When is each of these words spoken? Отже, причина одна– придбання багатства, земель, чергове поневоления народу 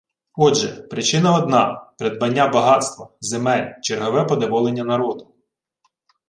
Отже, 0.35 0.67
причина 0.89 1.37
одна– 1.37 1.91
придбання 1.97 2.47
багатства, 2.47 3.09
земель, 3.21 3.73
чергове 3.81 4.23
поневоления 4.25 4.83
народу 4.83 5.35